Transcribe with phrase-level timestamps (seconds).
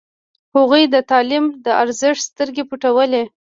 [0.55, 3.23] هغوی د تعلیم د ارزښت سترګې پټولې.